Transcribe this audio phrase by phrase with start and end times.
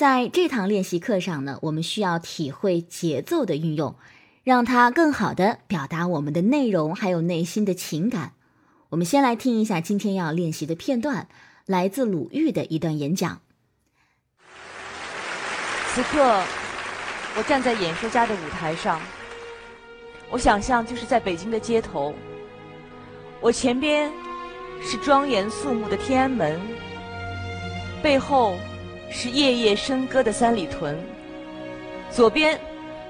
[0.00, 3.94] 在这堂练习课上呢，我们需要体会节奏的运用，
[4.42, 8.32] 让它更好的表达我们的内容，还有内心的情感。
[8.88, 11.28] 我们先来听一下今天要练习的片段，
[11.66, 13.42] 来自鲁豫的一段演讲。
[15.92, 16.42] 此刻，
[17.36, 18.98] 我站在演说家的舞台上，
[20.30, 22.14] 我想象就是在北京的街头，
[23.42, 24.10] 我前边
[24.80, 26.58] 是庄严肃穆的天安门，
[28.02, 28.56] 背后。
[29.10, 30.96] 是夜夜笙歌的三里屯，
[32.10, 32.58] 左边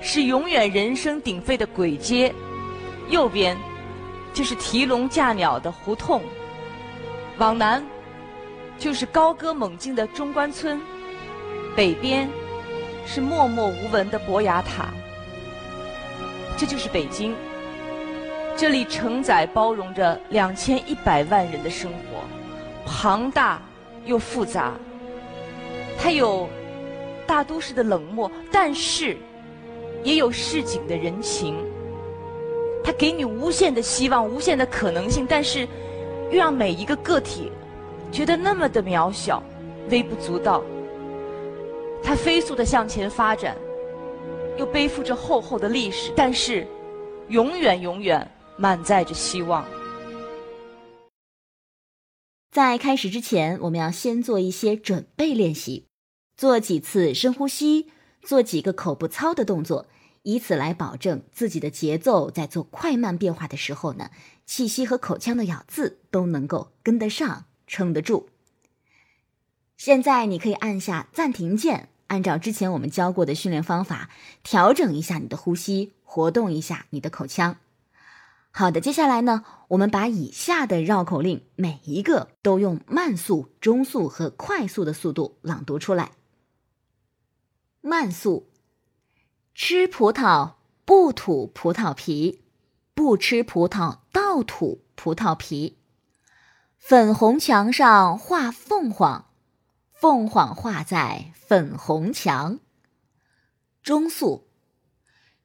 [0.00, 2.34] 是永远人声鼎沸的簋街，
[3.10, 3.56] 右边
[4.32, 6.22] 就是提笼架鸟的胡同，
[7.36, 7.84] 往南
[8.78, 10.80] 就是高歌猛进的中关村，
[11.76, 12.28] 北边
[13.04, 14.88] 是默默无闻的博雅塔。
[16.56, 17.34] 这就是北京，
[18.56, 22.24] 这里承载包容着两千一百万人的生活，
[22.86, 23.60] 庞大
[24.06, 24.72] 又复杂。
[26.02, 26.48] 它有
[27.26, 29.18] 大都市的冷漠，但是
[30.02, 31.54] 也有市井的人情。
[32.82, 35.68] 它给你无限的希望，无限的可能性，但是
[36.30, 37.52] 又让每一个个体
[38.10, 39.42] 觉得那么的渺小、
[39.90, 40.64] 微不足道。
[42.02, 43.54] 它飞速的向前发展，
[44.56, 46.66] 又背负着厚厚的历史，但是
[47.28, 49.62] 永远永远满载着希望。
[52.50, 55.89] 在开始之前，我们要先做一些准备练习。
[56.40, 57.90] 做几次深呼吸，
[58.22, 59.88] 做几个口部操的动作，
[60.22, 64.08] 以此来保证自己的节奏在做快慢变化的时候呢，
[64.46, 68.30] 气息和口腔的咬字都能够跟得上，撑得住。
[69.76, 74.08] 现在你可以按下暂停键，按照之前我们教过的训练方法，
[74.42, 77.58] 调整一下你的呼吸，活动一下你的口腔。
[78.50, 86.12] 好的，接下来呢，我们把以下的绕口令每一个都用慢速、中速和快速的速度朗读出来。
[87.82, 88.50] 慢速，
[89.54, 90.52] 吃葡萄
[90.84, 92.42] 不吐葡萄皮，
[92.94, 95.78] 不吃葡萄倒吐葡萄皮。
[96.76, 99.26] 粉红墙上画凤凰，
[99.92, 102.58] 凤凰画在粉红墙。
[103.82, 104.46] 中速，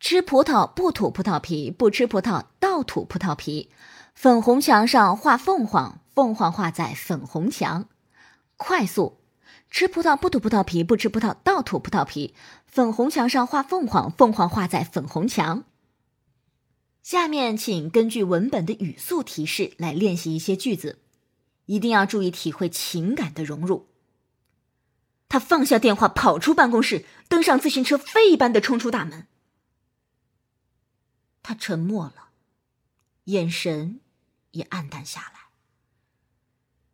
[0.00, 3.70] 吃葡萄不吐葡萄皮，不吃葡萄倒吐葡萄皮。
[4.14, 7.88] 粉红墙上画凤凰，凤凰画在粉红墙。
[8.56, 9.21] 快速。
[9.70, 12.34] 吃葡萄不吐葡萄皮，不吃葡萄倒吐葡萄皮。
[12.66, 15.64] 粉红墙上画凤凰，凤凰画在粉红墙。
[17.02, 20.98] 下面请根据文本的语速提示来练习一些句子，
[21.66, 23.88] 一定要注意体会情感的融入。
[25.28, 29.26] 他放下电话，跑出办公室，登上自行车，飞一般的冲出大门。
[31.42, 32.28] 他沉默了，
[33.24, 34.00] 眼神
[34.52, 35.40] 也暗淡下来。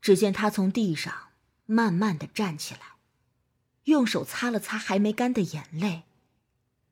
[0.00, 1.31] 只见他从地上。
[1.66, 2.96] 慢慢的站起来，
[3.84, 6.02] 用手擦了擦还没干的眼泪，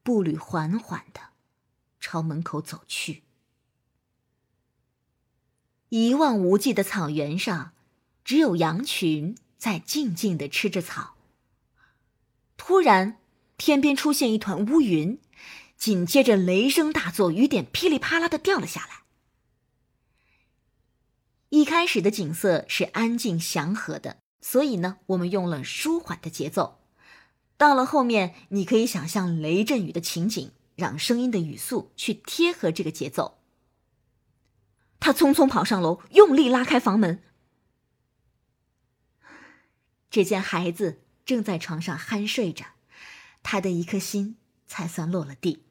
[0.03, 1.21] 步履缓缓的
[1.99, 3.23] 朝门口走去。
[5.91, 7.73] 一望无际的草原上，
[8.25, 11.17] 只有羊群在静静的吃着草。
[12.57, 13.19] 突然，
[13.57, 15.21] 天边出现一团乌云，
[15.77, 19.03] 紧接着雷声大作，雨点噼里啪啦的掉了下来。
[21.49, 24.23] 一开始的景色是安静祥和的。
[24.41, 26.81] 所以呢，我们用了舒缓的节奏。
[27.57, 33.39] 到了后面，你可以想象雷阵雨的情景，让声音的语速去贴合这个节奏。
[34.99, 37.23] 他匆匆跑上楼，用力拉开房门。
[40.11, 42.67] 只见孩子正在床上酣睡着，
[43.43, 44.37] 他的一颗心
[44.67, 45.65] 才算落了地。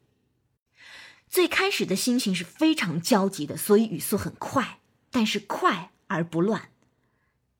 [1.28, 6.70] 最开始的心情是非常焦急的，所以语速很快，但是快而不乱，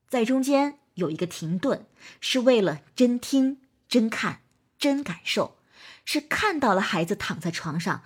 [0.09, 0.79] 在中间。
[1.01, 1.85] 有一个停顿，
[2.21, 4.41] 是为了真听、真看、
[4.77, 5.57] 真感受，
[6.05, 8.03] 是看到了孩子躺在床上，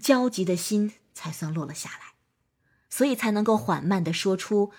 [0.00, 2.14] 焦急的心才算落了下来，
[2.88, 4.72] 所以才能够缓慢的说出，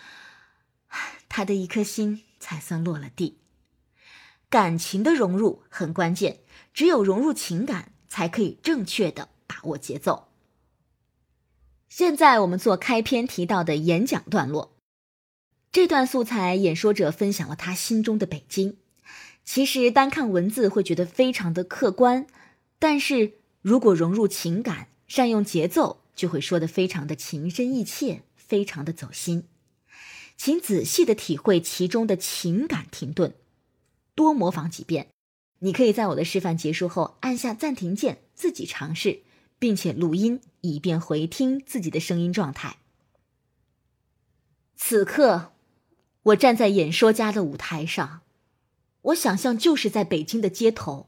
[1.30, 3.38] 他的一颗心才算落了地。
[4.50, 6.40] 感情的融入很关键，
[6.74, 10.30] 只有融入情感，才可以正确的把握节奏。
[11.88, 14.79] 现在我们做开篇提到的演讲段落。
[15.72, 18.78] 这段素材，演说者分享了他心中的北京。
[19.46, 22.26] 其实单看文字会觉得非常的客观，
[22.80, 29.44] 但是如果融入情感，善用节奏，就会说的非常的情深意切，非常的走心。
[30.38, 33.36] 请仔细的体会其中的情感停顿，
[34.16, 35.10] 多模仿几遍。
[35.60, 39.22] 你可以在我的示范结束后按下暂停键，自己尝试，
[39.60, 42.78] 并且录音，以便回听自己的声音状态。
[44.76, 45.52] 此刻。
[46.24, 48.22] 我站在演说家的舞台上，
[49.02, 51.08] 我想象就是在北京的街头。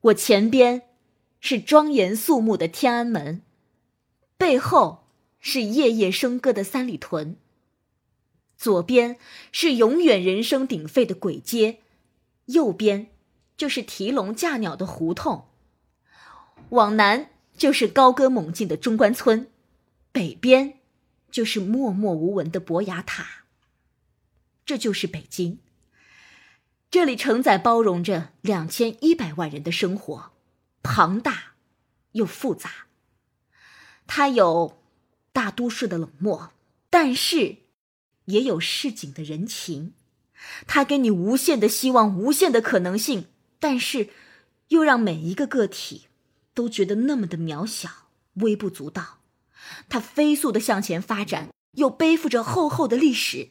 [0.00, 0.82] 我前边
[1.40, 3.42] 是庄严肃穆的天安门，
[4.36, 5.04] 背后
[5.38, 7.36] 是夜夜笙歌的三里屯。
[8.56, 9.16] 左边
[9.52, 11.78] 是永远人声鼎沸的簋街，
[12.46, 13.08] 右边
[13.56, 15.46] 就是提笼架鸟的胡同。
[16.70, 19.48] 往南就是高歌猛进的中关村，
[20.10, 20.80] 北边
[21.30, 23.41] 就是默默无闻的博雅塔。
[24.72, 25.58] 这就是北京。
[26.90, 30.32] 这里承载包容着两千一百万人的生活，
[30.82, 31.56] 庞大
[32.12, 32.86] 又复杂。
[34.06, 34.82] 它有
[35.30, 36.52] 大都市的冷漠，
[36.88, 37.58] 但是。
[38.26, 39.92] 也有市井的人情，
[40.66, 43.26] 它给你无限的希望，无限的可能性，
[43.58, 44.08] 但是
[44.68, 46.06] 又让每一个个体
[46.54, 47.90] 都觉得那么的渺小、
[48.34, 49.18] 微不足道。
[49.90, 53.48] 它飞速的向前发展，又背负着厚厚的历史，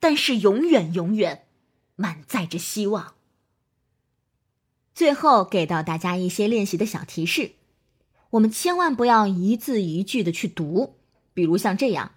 [0.00, 1.46] 但是永远、永远
[1.96, 3.14] 满载着希望。
[4.94, 7.52] 最后给到大家一些练习的小提示：
[8.30, 10.96] 我们千万不要一字一句的去读，
[11.34, 12.12] 比如像这样。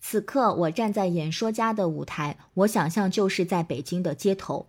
[0.00, 4.66] 此刻我站在演说家的舞台，我想象就是在北京的街头。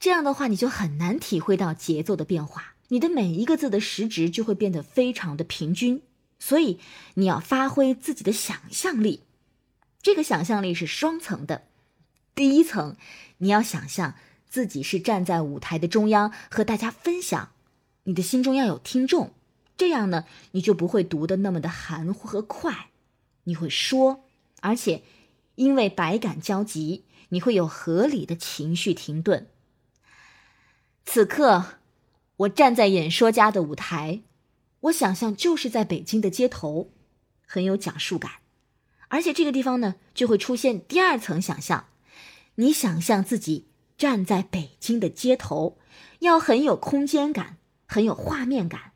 [0.00, 6.02] 这样的话，你就很难体会到节奏的变化，你的每一个字的时值就会变得非常的平均。
[6.38, 6.80] 所以
[7.14, 9.20] 你要发挥自己的想象力，
[10.02, 11.62] 这个想象力是双层的。
[12.34, 12.96] 第一层，
[13.38, 14.16] 你要想象
[14.48, 17.52] 自己是站在舞台的中央，和大家分享，
[18.04, 19.32] 你的心中要有听众，
[19.76, 22.90] 这样呢，你就不会读的那么的含糊和快，
[23.44, 24.24] 你会说。
[24.60, 25.02] 而且，
[25.54, 29.48] 因为百感交集，你会有合理的情绪停顿。
[31.04, 31.78] 此刻，
[32.36, 34.22] 我站在演说家的舞台，
[34.80, 36.90] 我想象就是在北京的街头，
[37.46, 38.41] 很有讲述感。
[39.12, 41.84] 而且这个地方呢，就会出现第二层想象。
[42.54, 43.66] 你想象自己
[43.98, 45.76] 站在北京的街头，
[46.20, 48.92] 要很有空间感，很有画面感，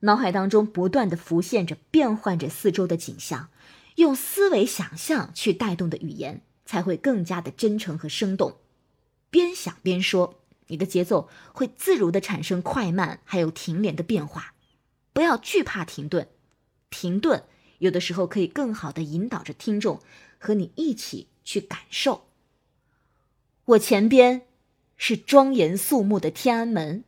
[0.00, 3.50] 脑海当中不断的浮现着、变换着四周的景象。
[3.96, 8.56] 用思维想象去带动的语言，才会更加的真诚和生动。
[9.28, 14.54] 边想边说，你的节奏会自如的产生快慢，还有停连的变化。
[15.12, 16.26] 不要惧怕停顿，
[16.88, 17.44] 停顿
[17.82, 20.00] 有的时候可以更好的引导着听众
[20.38, 22.26] 和你一起去感受。
[23.64, 24.42] 我前边
[24.96, 27.02] 是庄严肃穆的天安门，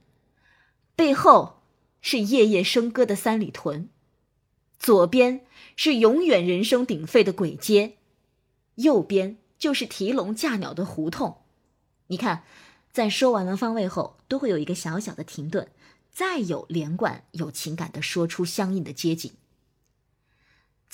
[0.97, 1.63] 背后
[2.01, 3.89] 是夜夜笙歌的三里屯。
[4.77, 5.43] 左边
[5.77, 7.95] 是永远人声鼎沸的簋街，
[8.75, 11.39] 右边就是提笼架鸟的胡同。
[12.09, 12.43] 你看，
[12.93, 15.69] 在说完了方位后，都会有一个小小的停顿，
[16.11, 19.31] 再有连贯、有情感的说出相应的街景。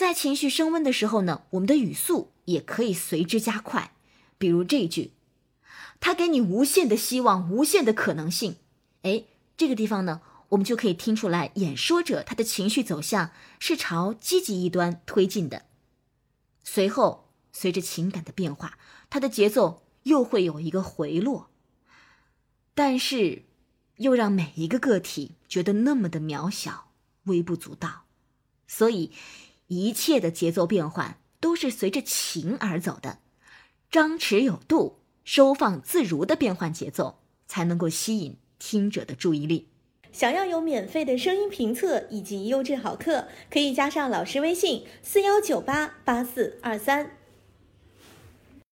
[0.01, 3.93] 在情绪升温的时候呢，我们的语速也可以随之加快。
[4.39, 5.13] 比如这一句
[6.01, 8.57] ：“他给你无限的希望，无限的可能性。”
[9.05, 9.25] 哎，
[9.59, 10.23] 这个地方呢？
[10.49, 15.67] 我们就可以听出来，演说者他的情绪走向是朝积极一端推进的。
[16.65, 18.79] 随后，随着情感的变化，
[19.11, 21.51] 他的节奏又会有一个回落，
[22.75, 23.43] 但是
[23.97, 26.89] 又让每一个个体觉得那么的渺小、
[27.25, 28.05] 微不足道。
[28.67, 29.13] 所以，
[29.71, 33.19] 一切的节奏变换都是随着情而走的，
[33.89, 39.69] 张弛有度、收放自如的变换节奏，才能够吸引听者的注意力。
[40.11, 47.20] 想要有免费的声音评测以及优质好课，可以加上老师微信：四幺九八八四二三。